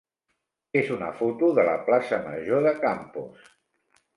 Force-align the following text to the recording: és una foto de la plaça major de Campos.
és 0.81 0.87
una 0.95 1.09
foto 1.19 1.49
de 1.59 1.65
la 1.69 1.75
plaça 1.91 2.21
major 2.25 2.67
de 2.69 2.73
Campos. 2.87 3.53